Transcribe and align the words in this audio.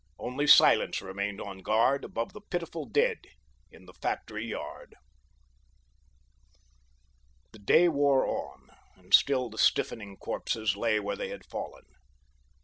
Only 0.17 0.47
silence 0.47 0.99
remained 0.99 1.39
on 1.39 1.59
guard 1.59 2.03
above 2.03 2.33
the 2.33 2.41
pitiful 2.41 2.85
dead 2.85 3.19
in 3.69 3.85
the 3.85 3.93
factory 3.93 4.47
yard. 4.47 4.95
The 7.51 7.59
day 7.59 7.87
wore 7.87 8.25
on 8.25 8.71
and 8.95 9.13
still 9.13 9.47
the 9.51 9.59
stiffening 9.59 10.17
corpses 10.17 10.75
lay 10.75 10.99
where 10.99 11.15
they 11.15 11.29
had 11.29 11.45
fallen. 11.45 11.83